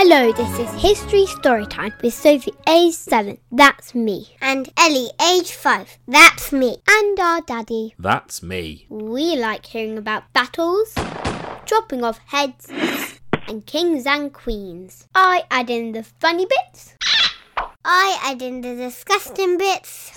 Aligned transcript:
Hello, 0.00 0.30
this 0.30 0.60
is 0.60 0.80
History 0.80 1.24
Storytime 1.24 2.00
with 2.00 2.14
Sophie, 2.14 2.54
age 2.68 2.94
7. 2.94 3.36
That's 3.50 3.96
me. 3.96 4.36
And 4.40 4.72
Ellie, 4.78 5.10
age 5.20 5.50
5. 5.50 5.98
That's 6.06 6.52
me. 6.52 6.76
And 6.88 7.18
our 7.18 7.40
daddy. 7.40 7.96
That's 7.98 8.40
me. 8.40 8.86
We 8.88 9.34
like 9.34 9.66
hearing 9.66 9.98
about 9.98 10.32
battles, 10.32 10.94
dropping 11.66 12.04
off 12.04 12.20
heads, 12.26 12.70
and 13.48 13.66
kings 13.66 14.06
and 14.06 14.32
queens. 14.32 15.08
I 15.16 15.42
add 15.50 15.68
in 15.68 15.90
the 15.90 16.04
funny 16.04 16.46
bits. 16.46 16.94
I 17.84 18.20
add 18.22 18.40
in 18.40 18.60
the 18.60 18.76
disgusting 18.76 19.58
bits. 19.58 20.12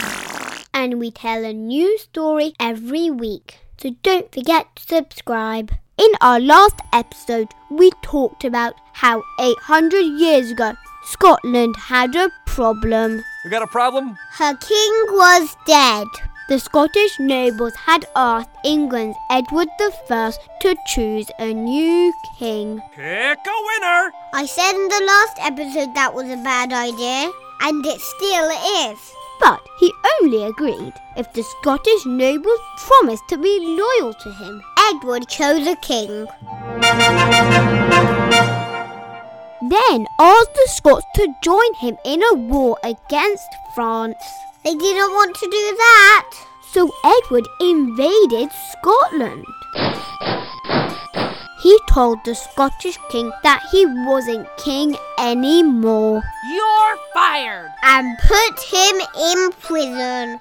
And 0.75 0.99
we 0.99 1.09
tell 1.09 1.43
a 1.43 1.53
new 1.53 1.97
story 1.97 2.53
every 2.59 3.09
week. 3.09 3.57
So 3.79 3.95
don't 4.03 4.31
forget 4.31 4.75
to 4.75 4.83
subscribe. 4.83 5.71
In 6.01 6.13
our 6.19 6.39
last 6.39 6.79
episode, 6.93 7.53
we 7.69 7.91
talked 8.01 8.43
about 8.43 8.73
how 8.91 9.21
800 9.39 9.99
years 9.99 10.49
ago 10.49 10.73
Scotland 11.03 11.75
had 11.75 12.15
a 12.15 12.31
problem. 12.47 13.21
We 13.43 13.51
got 13.51 13.61
a 13.61 13.67
problem? 13.67 14.17
Her 14.31 14.55
king 14.55 14.93
was 15.11 15.55
dead. 15.67 16.07
The 16.49 16.57
Scottish 16.57 17.19
nobles 17.19 17.75
had 17.75 18.07
asked 18.15 18.49
England's 18.65 19.15
Edward 19.29 19.67
I 19.79 20.33
to 20.61 20.75
choose 20.87 21.29
a 21.37 21.53
new 21.53 22.11
king. 22.39 22.81
Pick 22.95 23.37
a 23.45 23.57
winner! 23.69 24.11
I 24.33 24.47
said 24.47 24.73
in 24.73 24.87
the 24.87 25.05
last 25.05 25.37
episode 25.39 25.93
that 25.93 26.15
was 26.15 26.27
a 26.31 26.43
bad 26.43 26.73
idea, 26.73 27.31
and 27.61 27.85
it 27.85 28.01
still 28.01 28.49
is. 28.89 28.97
But 29.39 29.61
he 29.79 29.93
only 30.19 30.45
agreed 30.45 30.93
if 31.15 31.31
the 31.33 31.43
Scottish 31.43 32.07
nobles 32.07 32.59
promised 32.77 33.27
to 33.29 33.37
be 33.37 33.77
loyal 33.77 34.15
to 34.15 34.31
him. 34.33 34.63
Edward 34.93 35.25
chose 35.29 35.65
a 35.67 35.75
king. 35.77 36.27
Then 39.69 40.05
asked 40.19 40.53
the 40.53 40.67
Scots 40.67 41.05
to 41.15 41.33
join 41.41 41.73
him 41.75 41.97
in 42.03 42.21
a 42.21 42.33
war 42.33 42.77
against 42.83 43.47
France. 43.73 44.21
They 44.65 44.75
didn't 44.75 45.11
want 45.11 45.35
to 45.35 45.45
do 45.45 45.75
that. 45.77 46.31
So 46.73 46.91
Edward 47.05 47.47
invaded 47.61 48.51
Scotland. 48.71 49.45
He 51.63 51.77
told 51.89 52.19
the 52.25 52.35
Scottish 52.35 52.97
king 53.09 53.31
that 53.43 53.63
he 53.71 53.85
wasn't 53.85 54.47
king 54.57 54.97
anymore. 55.19 56.21
You're 56.53 56.97
fired! 57.13 57.71
And 57.83 58.17
put 58.17 58.59
him 58.59 59.01
in 59.17 59.51
prison. 59.53 60.39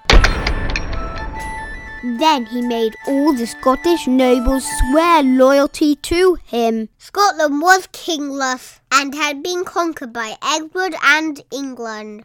Then 2.03 2.47
he 2.47 2.63
made 2.63 2.97
all 3.07 3.35
the 3.35 3.47
Scottish 3.47 4.07
nobles 4.07 4.65
swear 4.79 5.23
loyalty 5.23 5.97
to 5.97 6.39
him. 6.47 6.89
Scotland 6.97 7.61
was 7.61 7.89
kingless 7.93 8.81
and 8.91 9.15
had 9.15 9.43
been 9.43 9.65
conquered 9.65 10.13
by 10.13 10.37
Edward 10.43 10.95
and 11.05 11.43
England. 11.51 12.25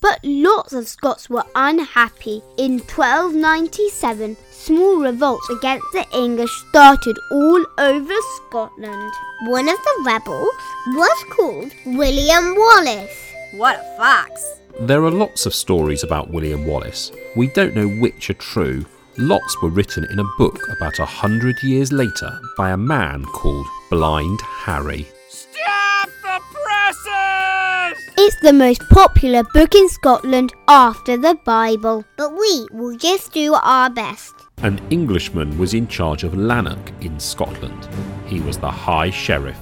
But 0.00 0.20
lots 0.22 0.72
of 0.72 0.86
Scots 0.86 1.28
were 1.28 1.44
unhappy. 1.56 2.42
In 2.56 2.78
1297, 2.78 4.36
small 4.52 4.98
revolts 4.98 5.48
against 5.50 5.86
the 5.92 6.06
English 6.14 6.52
started 6.68 7.16
all 7.32 7.64
over 7.78 8.14
Scotland. 8.36 9.12
One 9.46 9.68
of 9.68 9.78
the 9.78 10.02
rebels 10.06 10.54
was 10.88 11.24
called 11.30 11.72
William 11.86 12.54
Wallace. 12.54 13.31
What 13.52 13.78
a 13.78 13.96
fox! 13.98 14.60
There 14.80 15.04
are 15.04 15.10
lots 15.10 15.44
of 15.44 15.54
stories 15.54 16.04
about 16.04 16.30
William 16.30 16.64
Wallace. 16.66 17.12
We 17.36 17.48
don't 17.48 17.74
know 17.74 17.86
which 17.86 18.30
are 18.30 18.34
true. 18.34 18.86
Lots 19.18 19.60
were 19.60 19.68
written 19.68 20.06
in 20.10 20.18
a 20.20 20.32
book 20.38 20.58
about 20.74 20.98
a 20.98 21.04
hundred 21.04 21.62
years 21.62 21.92
later 21.92 22.40
by 22.56 22.70
a 22.70 22.78
man 22.78 23.26
called 23.26 23.66
Blind 23.90 24.40
Harry. 24.40 25.06
Stop 25.28 26.08
the 26.22 26.40
presses! 26.64 28.02
It's 28.16 28.40
the 28.40 28.54
most 28.54 28.80
popular 28.88 29.42
book 29.52 29.74
in 29.74 29.86
Scotland 29.90 30.54
after 30.66 31.18
the 31.18 31.38
Bible. 31.44 32.06
But 32.16 32.32
we 32.32 32.66
will 32.72 32.96
just 32.96 33.34
do 33.34 33.52
our 33.52 33.90
best. 33.90 34.32
An 34.62 34.80
Englishman 34.88 35.58
was 35.58 35.74
in 35.74 35.88
charge 35.88 36.24
of 36.24 36.34
Lanark 36.34 36.90
in 37.02 37.20
Scotland. 37.20 37.86
He 38.26 38.40
was 38.40 38.56
the 38.56 38.70
High 38.70 39.10
Sheriff. 39.10 39.60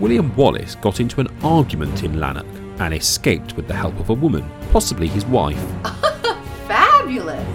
William 0.00 0.34
Wallace 0.36 0.74
got 0.76 1.00
into 1.00 1.20
an 1.20 1.28
argument 1.42 2.02
in 2.02 2.18
Lanark 2.18 2.46
and 2.78 2.94
escaped 2.94 3.56
with 3.56 3.68
the 3.68 3.74
help 3.74 3.98
of 4.00 4.10
a 4.10 4.14
woman, 4.14 4.48
possibly 4.70 5.06
his 5.06 5.26
wife. 5.26 5.62
Fabulous! 6.66 7.46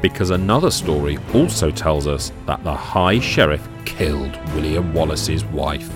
Because 0.00 0.30
another 0.30 0.70
story 0.70 1.18
also 1.34 1.70
tells 1.70 2.06
us 2.06 2.32
that 2.46 2.64
the 2.64 2.74
High 2.74 3.20
Sheriff 3.20 3.68
killed 3.84 4.36
William 4.54 4.94
Wallace's 4.94 5.44
wife. 5.46 5.90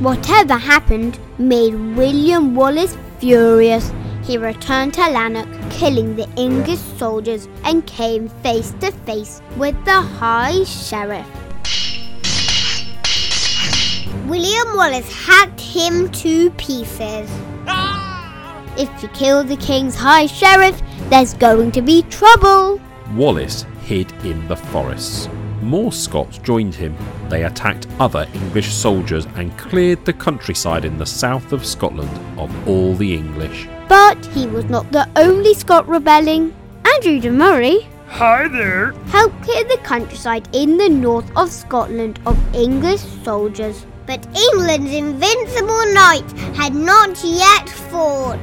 Whatever 0.00 0.54
happened 0.54 1.18
made 1.38 1.74
William 1.96 2.54
Wallace 2.54 2.96
furious. 3.18 3.92
He 4.22 4.38
returned 4.38 4.94
to 4.94 5.02
Lanark, 5.02 5.48
killing 5.70 6.16
the 6.16 6.28
English 6.36 6.78
soldiers, 6.78 7.46
and 7.64 7.86
came 7.86 8.28
face 8.42 8.72
to 8.80 8.90
face 8.90 9.42
with 9.56 9.82
the 9.84 10.00
High 10.00 10.64
Sheriff. 10.64 11.26
William 14.26 14.74
Wallace 14.74 15.12
hacked 15.12 15.60
him 15.60 16.10
to 16.12 16.50
pieces. 16.52 17.28
Ah! 17.66 18.64
If 18.78 19.02
you 19.02 19.08
kill 19.10 19.44
the 19.44 19.56
King's 19.56 19.94
High 19.94 20.24
Sheriff, 20.26 20.80
there's 21.10 21.34
going 21.34 21.72
to 21.72 21.82
be 21.82 22.02
trouble. 22.04 22.80
Wallace 23.14 23.66
hid 23.82 24.10
in 24.24 24.48
the 24.48 24.56
forests. 24.56 25.28
More 25.60 25.92
Scots 25.92 26.38
joined 26.38 26.74
him. 26.74 26.96
They 27.28 27.44
attacked 27.44 27.86
other 28.00 28.26
English 28.32 28.72
soldiers 28.72 29.26
and 29.36 29.56
cleared 29.58 30.06
the 30.06 30.14
countryside 30.14 30.86
in 30.86 30.96
the 30.96 31.04
south 31.04 31.52
of 31.52 31.66
Scotland 31.66 32.10
of 32.38 32.50
all 32.66 32.94
the 32.94 33.14
English. 33.14 33.68
But 33.88 34.24
he 34.26 34.46
was 34.46 34.64
not 34.64 34.90
the 34.90 35.06
only 35.16 35.52
Scot 35.52 35.86
rebelling. 35.86 36.54
Andrew 36.94 37.20
de 37.20 37.30
Murray 37.30 37.86
Hi 38.08 38.48
there! 38.48 38.92
helped 39.08 39.42
clear 39.42 39.64
the 39.64 39.78
countryside 39.82 40.48
in 40.52 40.78
the 40.78 40.88
north 40.88 41.30
of 41.36 41.50
Scotland 41.50 42.20
of 42.24 42.38
English 42.54 43.00
soldiers. 43.22 43.84
But 44.06 44.26
England's 44.36 44.92
invincible 44.92 45.94
knights 45.94 46.32
had 46.56 46.74
not 46.74 47.22
yet 47.24 47.68
fought. 47.68 48.38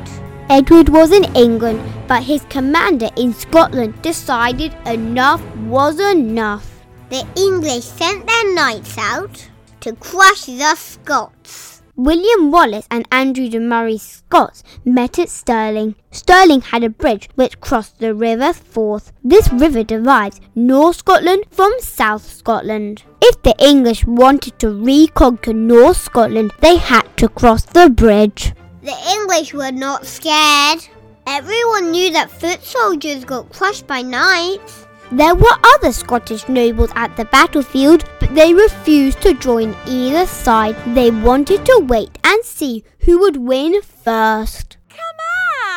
Edward 0.50 0.90
was 0.90 1.12
in 1.12 1.24
England, 1.36 1.82
but 2.08 2.24
his 2.24 2.44
commander 2.50 3.10
in 3.16 3.34
Scotland 3.34 4.02
decided 4.02 4.76
enough 4.86 5.42
was 5.58 6.00
enough. 6.00 6.68
The 7.10 7.26
English 7.36 7.86
sent 7.86 8.28
their 8.28 8.54
knights 8.54 8.98
out 8.98 9.50
to 9.82 9.94
crush 9.94 10.46
the 10.46 10.76
Scots. 10.76 11.82
William 11.96 12.52
Wallace 12.52 12.88
and 12.90 13.08
Andrew 13.12 13.48
de 13.48 13.60
Murray 13.60 13.98
Scots 13.98 14.64
met 14.84 15.20
at 15.20 15.30
Stirling. 15.30 15.96
Stirling 16.10 16.62
had 16.62 16.84
a 16.84 16.90
bridge 16.90 17.30
which 17.36 17.60
crossed 17.60 18.00
the 18.00 18.16
River 18.16 18.54
Forth. 18.54 19.12
This 19.24 19.52
river 19.54 19.84
divides 19.84 20.42
North 20.56 20.98
Scotland 20.98 21.44
from 21.52 21.72
South 21.80 22.26
Scotland. 22.26 23.04
If 23.24 23.42
the 23.44 23.56
English 23.60 24.06
wanted 24.06 24.58
to 24.60 24.70
reconquer 24.70 25.54
North 25.54 25.98
Scotland, 25.98 26.52
they 26.60 26.78
had 26.78 27.06
to 27.18 27.30
cross 27.30 27.64
the 27.64 27.90
bridge. 27.90 28.54
The 28.82 28.98
English 29.12 29.54
were 29.54 29.72
not 29.72 30.08
scared. 30.08 30.88
Everyone 31.28 31.92
knew 31.92 32.12
that 32.14 32.32
foot 32.32 32.64
soldiers 32.64 33.24
got 33.24 33.52
crushed 33.54 33.86
by 33.86 34.02
knights. 34.02 34.88
There 35.12 35.36
were 35.36 35.58
other 35.76 35.92
Scottish 35.92 36.48
nobles 36.50 36.90
at 36.96 37.16
the 37.16 37.26
battlefield, 37.26 38.06
but 38.20 38.34
they 38.34 38.54
refused 38.54 39.22
to 39.22 39.34
join 39.36 39.76
either 39.86 40.26
side. 40.26 40.76
They 40.96 41.12
wanted 41.12 41.66
to 41.66 41.86
wait 41.88 42.18
and 42.24 42.44
see 42.44 42.84
who 43.02 43.20
would 43.20 43.38
win 43.38 43.82
first. 43.82 44.78
Come 44.90 45.20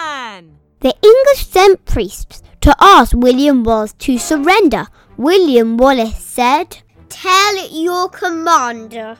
on! 0.01 0.57
The 0.81 0.95
English 1.03 1.47
sent 1.49 1.85
priests 1.85 2.43
to 2.63 2.75
ask 2.81 3.13
William 3.15 3.65
Wallace 3.65 3.93
to 3.99 4.17
surrender. 4.17 4.87
William 5.17 5.77
Wallace 5.77 6.17
said, 6.25 6.79
Tell 7.09 7.69
your 7.69 8.09
commander 8.09 9.17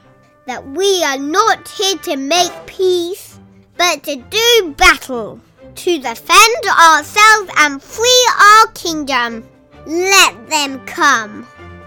that 0.47 0.67
we 0.67 1.03
are 1.03 1.19
not 1.19 1.69
here 1.69 1.97
to 1.99 2.17
make 2.17 2.53
peace, 2.67 3.39
but 3.77 4.03
to 4.05 4.17
do 4.17 4.75
battle, 4.77 5.41
to 5.75 5.99
defend 5.99 6.65
ourselves 6.67 7.51
and 7.59 7.83
free 7.83 8.29
our 8.41 8.67
kingdom. 8.69 9.49
Let 9.87 10.49
them 10.49 10.85
come, 10.87 11.47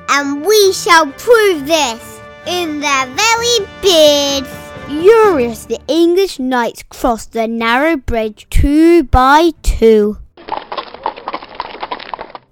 and 0.09 0.45
we 0.45 0.73
shall 0.73 1.07
prove 1.13 1.67
this 1.67 2.19
in 2.45 2.79
their 2.79 3.05
very 3.07 3.67
beards. 3.81 4.49
Furious, 4.87 5.65
the 5.65 5.79
English 5.87 6.39
knights 6.39 6.83
crossed 6.89 7.33
the 7.33 7.47
narrow 7.47 7.97
bridge 7.97 8.47
two 8.49 9.03
by 9.03 9.51
two. 9.61 10.17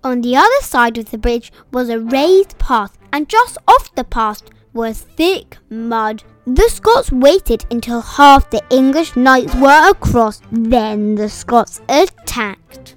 On 0.04 0.22
the 0.22 0.36
other 0.36 0.62
side 0.62 0.98
of 0.98 1.12
the 1.12 1.18
bridge 1.18 1.52
was 1.72 1.90
a 1.90 2.00
raised 2.00 2.58
path, 2.60 2.98
and 3.16 3.30
just 3.30 3.58
off 3.66 3.96
the 3.96 4.04
path 4.04 4.42
was 4.74 5.00
thick 5.00 5.58
mud. 5.70 6.22
The 6.46 6.68
Scots 6.70 7.14
waited 7.14 7.66
until 7.72 8.02
half 8.02 8.50
the 8.50 8.62
English 8.70 9.16
knights 9.16 9.56
were 9.56 9.90
across, 9.90 10.42
then 10.52 11.16
the 11.16 11.30
Scots 11.30 11.80
attacked. 11.88 12.96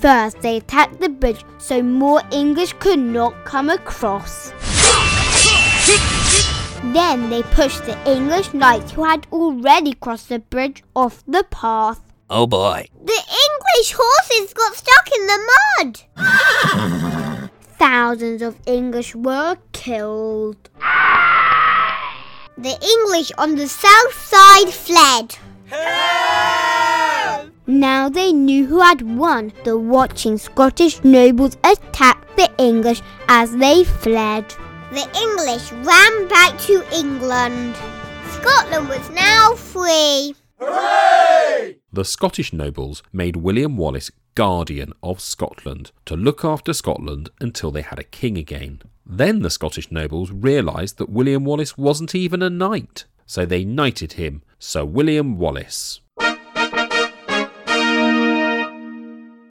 First, 0.00 0.40
they 0.40 0.56
attacked 0.56 1.00
the 1.00 1.08
bridge 1.08 1.44
so 1.58 1.80
more 1.80 2.22
English 2.32 2.72
could 2.80 2.98
not 2.98 3.44
come 3.44 3.70
across. 3.70 4.50
Then 6.92 7.30
they 7.30 7.44
pushed 7.44 7.84
the 7.84 7.96
English 8.04 8.52
knights 8.52 8.90
who 8.90 9.04
had 9.04 9.28
already 9.32 9.92
crossed 9.92 10.28
the 10.28 10.40
bridge 10.40 10.82
off 10.96 11.22
the 11.28 11.44
path. 11.50 12.00
Oh 12.28 12.48
boy. 12.48 12.88
The 13.00 13.22
English 13.44 13.94
horses 13.96 14.52
got 14.54 14.74
stuck 14.74 15.08
in 15.16 15.26
the 15.28 15.38
mud. 15.52 16.00
Thousands 18.04 18.42
of 18.42 18.54
English 18.66 19.14
were 19.14 19.56
killed. 19.72 20.68
The 22.58 22.76
English 22.92 23.32
on 23.38 23.56
the 23.56 23.66
south 23.66 24.14
side 24.32 24.68
fled. 24.68 25.38
Now 27.66 28.10
they 28.10 28.30
knew 28.30 28.66
who 28.66 28.80
had 28.80 29.00
won. 29.00 29.54
The 29.64 29.78
watching 29.78 30.36
Scottish 30.36 31.02
nobles 31.02 31.56
attacked 31.64 32.36
the 32.36 32.50
English 32.58 33.00
as 33.26 33.56
they 33.56 33.84
fled. 33.84 34.54
The 34.92 35.08
English 35.24 35.72
ran 35.72 36.28
back 36.28 36.58
to 36.66 36.84
England. 36.92 37.74
Scotland 38.36 38.90
was 38.90 39.08
now 39.12 39.54
free. 39.54 40.34
The 41.90 42.04
Scottish 42.04 42.52
nobles 42.52 43.02
made 43.14 43.36
William 43.36 43.78
Wallace 43.78 44.10
Guardian 44.34 44.92
of 45.00 45.20
Scotland 45.20 45.92
to 46.06 46.16
look 46.16 46.44
after 46.44 46.72
Scotland 46.72 47.30
until 47.40 47.70
they 47.70 47.82
had 47.82 48.00
a 48.00 48.04
king 48.04 48.36
again. 48.36 48.82
Then 49.06 49.42
the 49.42 49.50
Scottish 49.50 49.92
nobles 49.92 50.32
realised 50.32 50.98
that 50.98 51.08
William 51.08 51.44
Wallace 51.44 51.78
wasn't 51.78 52.16
even 52.16 52.42
a 52.42 52.50
knight, 52.50 53.04
so 53.26 53.46
they 53.46 53.64
knighted 53.64 54.14
him 54.14 54.42
Sir 54.58 54.84
William 54.84 55.38
Wallace. 55.38 56.00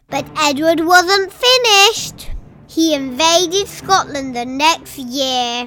But 0.10 0.28
Edward 0.38 0.82
wasn't 0.82 1.32
finished. 1.32 2.32
He 2.68 2.94
invaded 2.94 3.68
Scotland 3.68 4.36
the 4.36 4.46
next 4.46 4.98
year. 4.98 5.66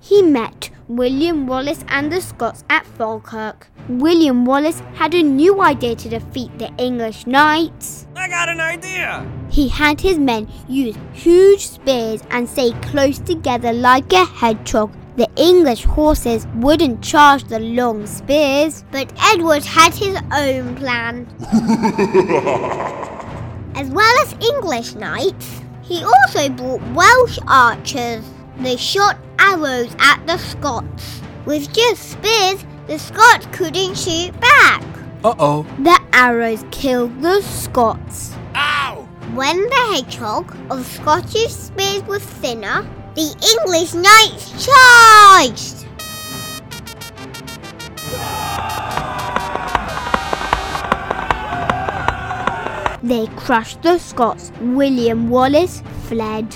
He 0.00 0.20
met 0.20 0.68
William 0.96 1.46
Wallace 1.46 1.82
and 1.88 2.12
the 2.12 2.20
Scots 2.20 2.64
at 2.68 2.84
Falkirk. 2.84 3.68
William 3.88 4.44
Wallace 4.44 4.82
had 4.94 5.14
a 5.14 5.22
new 5.22 5.62
idea 5.62 5.96
to 5.96 6.08
defeat 6.10 6.58
the 6.58 6.70
English 6.76 7.26
knights. 7.26 8.06
I 8.14 8.28
got 8.28 8.50
an 8.50 8.60
idea. 8.60 9.26
He 9.50 9.68
had 9.68 10.02
his 10.02 10.18
men 10.18 10.48
use 10.68 10.94
huge 11.14 11.66
spears 11.66 12.20
and 12.30 12.46
stay 12.46 12.72
close 12.82 13.18
together 13.18 13.72
like 13.72 14.12
a 14.12 14.26
hedgehog. 14.26 14.92
The 15.16 15.30
English 15.36 15.84
horses 15.84 16.46
wouldn't 16.56 17.02
charge 17.02 17.44
the 17.44 17.60
long 17.60 18.06
spears. 18.06 18.84
But 18.92 19.10
Edward 19.32 19.64
had 19.64 19.94
his 19.94 20.18
own 20.30 20.76
plan. 20.76 21.26
as 23.74 23.88
well 23.88 24.14
as 24.20 24.34
English 24.34 24.94
knights, 24.94 25.62
he 25.80 26.04
also 26.04 26.50
brought 26.50 26.82
Welsh 26.92 27.38
archers. 27.48 28.24
They 28.58 28.76
shot 28.76 29.16
arrows 29.50 29.94
at 29.98 30.24
the 30.26 30.38
Scots. 30.38 31.20
With 31.44 31.72
just 31.72 32.12
spears, 32.12 32.64
the 32.86 32.98
Scots 32.98 33.46
couldn't 33.52 33.96
shoot 33.96 34.38
back. 34.40 34.82
Uh 35.24 35.34
oh. 35.38 35.66
The 35.80 35.98
arrows 36.12 36.64
killed 36.70 37.20
the 37.20 37.40
Scots. 37.42 38.34
Ow! 38.54 39.08
When 39.34 39.56
the 39.56 39.82
hedgehog 39.92 40.56
of 40.70 40.86
Scottish 40.86 41.52
spears 41.52 42.02
was 42.04 42.22
thinner, 42.22 42.86
the 43.14 43.28
English 43.52 43.94
knights 43.94 44.66
charged. 44.66 45.86
They 53.02 53.26
crushed 53.36 53.82
the 53.82 53.98
Scots. 53.98 54.52
William 54.60 55.28
Wallace 55.28 55.82
fled. 56.04 56.46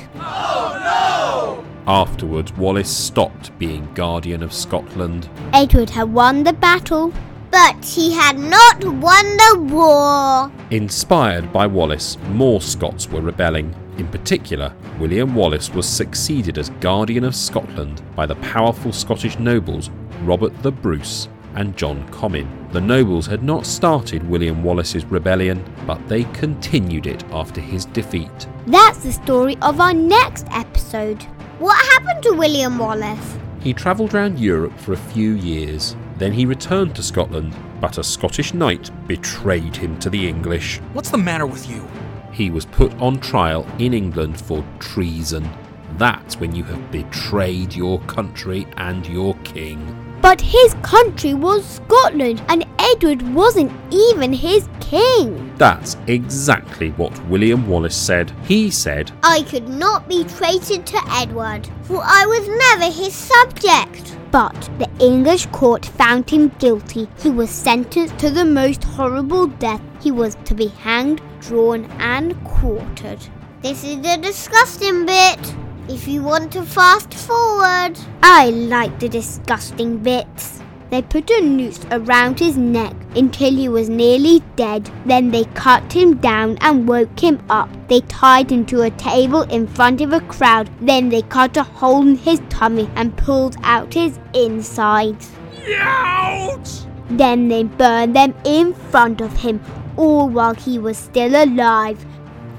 Afterwards, 1.87 2.53
Wallace 2.55 2.91
stopped 2.91 3.57
being 3.59 3.89
Guardian 3.95 4.43
of 4.43 4.53
Scotland. 4.53 5.29
Edward 5.53 5.91
had 5.91 6.13
won 6.13 6.43
the 6.43 6.53
battle. 6.53 7.13
But 7.51 7.85
he 7.85 8.13
had 8.13 8.39
not 8.39 8.85
won 8.85 9.37
the 9.37 9.67
war. 9.71 10.51
Inspired 10.71 11.53
by 11.53 11.67
Wallace, 11.67 12.19
more 12.31 12.61
Scots 12.61 13.09
were 13.09 13.21
rebelling. 13.21 13.75
In 13.99 14.09
particular, 14.09 14.75
William 14.99 15.35
Wallace 15.35 15.71
was 15.73 15.89
succeeded 15.89 16.59
as 16.59 16.71
Guardian 16.81 17.25
of 17.25 17.35
Scotland 17.35 18.03
by 18.15 18.27
the 18.27 18.35
powerful 18.37 18.93
Scottish 18.93 19.39
nobles 19.39 19.91
Robert 20.23 20.61
the 20.63 20.73
Bruce 20.73 21.29
and 21.55 21.77
John 21.77 22.07
Comyn. 22.11 22.49
The 22.73 22.81
nobles 22.81 23.27
had 23.27 23.43
not 23.43 23.65
started 23.65 24.29
William 24.29 24.63
Wallace's 24.63 25.07
rebellion, 25.07 25.65
but 25.87 26.07
they 26.09 26.25
continued 26.25 27.07
it 27.07 27.25
after 27.31 27.61
his 27.61 27.87
defeat. 27.87 28.49
That's 28.67 28.99
the 28.99 29.13
story 29.13 29.57
of 29.63 29.81
our 29.81 29.95
next 29.95 30.47
episode. 30.51 31.25
What 31.59 31.83
happened 31.93 32.23
to 32.25 32.35
William 32.35 32.77
Wallace? 32.77 33.39
He 33.61 33.73
travelled 33.73 34.13
around 34.13 34.39
Europe 34.39 34.79
for 34.79 34.93
a 34.93 34.97
few 34.99 35.33
years. 35.33 35.97
Then 36.19 36.33
he 36.33 36.45
returned 36.45 36.95
to 36.97 37.03
Scotland, 37.03 37.57
but 37.81 37.97
a 37.97 38.05
Scottish 38.05 38.53
knight 38.53 38.91
betrayed 39.07 39.75
him 39.75 39.99
to 40.01 40.11
the 40.11 40.29
English. 40.29 40.81
What's 40.93 41.11
the 41.11 41.17
matter 41.17 41.47
with 41.47 41.67
you? 41.71 41.83
He 42.31 42.51
was 42.51 42.67
put 42.67 42.93
on 43.01 43.21
trial 43.21 43.67
in 43.79 43.95
England 43.95 44.39
for 44.39 44.63
treason. 44.81 45.49
That's 45.97 46.39
when 46.39 46.55
you 46.55 46.63
have 46.65 46.91
betrayed 46.93 47.75
your 47.75 48.01
country 48.01 48.67
and 48.77 49.07
your 49.07 49.35
king. 49.37 49.81
But 50.21 50.43
his 50.43 50.75
country 50.83 51.33
was 51.33 51.65
Scotland, 51.65 52.43
and 52.49 52.67
Edward 52.97 53.35
wasn't 53.35 53.71
even 53.91 54.33
his 54.33 54.67
king. 54.81 55.55
That's 55.59 55.99
exactly 56.07 56.93
what 56.93 57.27
William 57.27 57.69
Wallace 57.69 57.95
said. 57.95 58.33
He 58.45 58.71
said, 58.71 59.13
I 59.23 59.43
could 59.43 59.69
not 59.69 60.09
be 60.09 60.25
traitor 60.25 60.81
to 60.81 61.01
Edward, 61.11 61.69
for 61.83 62.01
I 62.03 62.25
was 62.25 62.49
never 62.49 62.91
his 62.91 63.13
subject. 63.13 64.17
But 64.31 64.59
the 64.79 64.89
English 64.99 65.45
court 65.47 65.85
found 65.85 66.31
him 66.31 66.49
guilty. 66.59 67.07
He 67.19 67.29
was 67.29 67.51
sentenced 67.51 68.19
to 68.21 68.31
the 68.31 68.47
most 68.47 68.83
horrible 68.83 69.47
death. 69.47 69.83
He 70.01 70.11
was 70.11 70.35
to 70.47 70.55
be 70.55 70.69
hanged, 70.69 71.21
drawn, 71.41 71.85
and 71.99 72.43
quartered. 72.45 73.21
This 73.61 73.85
is 73.85 73.97
the 73.97 74.17
disgusting 74.23 75.05
bit. 75.05 75.55
If 75.91 76.09
you 76.09 76.23
want 76.23 76.51
to 76.55 76.63
fast 76.63 77.13
forward, 77.13 77.99
I 78.23 78.49
like 78.49 78.99
the 78.99 79.11
disgusting 79.11 79.99
bits. 79.99 80.56
They 80.91 81.03
put 81.03 81.29
a 81.31 81.41
noose 81.41 81.85
around 81.91 82.39
his 82.39 82.57
neck 82.57 82.95
until 83.17 83.53
he 83.53 83.69
was 83.69 83.89
nearly 83.89 84.43
dead. 84.55 84.89
Then 85.05 85.31
they 85.31 85.45
cut 85.47 85.93
him 85.93 86.17
down 86.19 86.59
and 86.61 86.89
woke 86.89 87.19
him 87.19 87.43
up. 87.51 87.69
They 87.89 88.01
tied 88.03 88.51
him 88.51 88.65
to 88.67 88.83
a 88.83 88.91
table 88.91 89.43
in 89.43 89.67
front 89.67 90.01
of 90.01 90.13
a 90.13 90.21
crowd. 90.21 90.71
Then 90.81 91.09
they 91.09 91.23
cut 91.23 91.57
a 91.57 91.65
hole 91.65 92.03
in 92.03 92.17
his 92.17 92.41
tummy 92.49 92.89
and 92.95 93.17
pulled 93.17 93.57
out 93.63 93.95
his 93.95 94.19
insides. 94.33 95.31
Ouch! 95.79 96.87
Then 97.11 97.49
they 97.49 97.65
burned 97.65 98.15
them 98.15 98.35
in 98.45 98.75
front 98.75 99.21
of 99.21 99.37
him, 99.37 99.61
all 99.97 100.29
while 100.29 100.55
he 100.55 100.79
was 100.79 100.97
still 100.97 101.35
alive. 101.35 102.05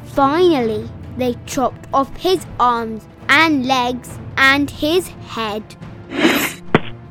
Finally, 0.03 0.89
they 1.17 1.36
chopped 1.46 1.88
off 1.93 2.15
his 2.17 2.46
arms 2.60 3.07
and 3.29 3.65
legs 3.65 4.19
and 4.38 4.69
his 4.69 5.07
head. 5.07 5.63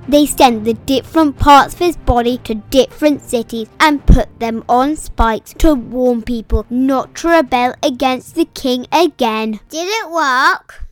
They 0.08 0.25
sent 0.26 0.64
the 0.64 0.75
different 0.75 1.36
parts 1.36 1.75
of 1.75 1.80
his 1.80 1.96
body 1.96 2.38
to 2.44 2.54
different 2.54 3.22
cities 3.22 3.68
and 3.80 4.06
put 4.06 4.38
them 4.38 4.64
on 4.68 4.94
spikes 4.94 5.52
to 5.54 5.75
warn 5.75 6.22
people 6.22 6.64
not 6.70 7.14
to 7.16 7.28
rebel 7.28 7.75
against 7.82 8.36
the 8.36 8.44
king 8.44 8.86
again. 8.92 9.58
did 9.68 9.88
it 9.88 10.10
work? 10.10 10.84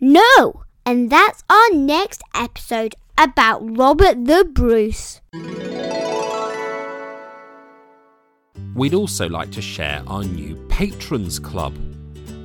No! 0.00 0.62
And 0.86 1.10
that's 1.10 1.42
our 1.50 1.70
next 1.72 2.22
episode 2.34 2.94
about 3.18 3.76
Robert 3.76 4.24
the 4.24 4.44
Bruce. 4.44 5.20
We'd 8.74 8.94
also 8.94 9.28
like 9.28 9.50
to 9.52 9.62
share 9.62 10.02
our 10.06 10.24
new 10.24 10.54
Patrons 10.68 11.38
Club. 11.38 11.76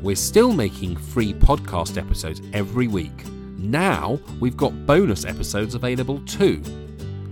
We're 0.02 0.16
still 0.16 0.52
making 0.52 0.98
free 0.98 1.34
podcast 1.34 1.98
episodes 1.98 2.42
every 2.52 2.88
week. 2.88 3.24
Now 3.70 4.20
we've 4.40 4.58
got 4.58 4.86
bonus 4.86 5.26
episodes 5.26 5.76
available 5.76 6.20
too. 6.26 6.62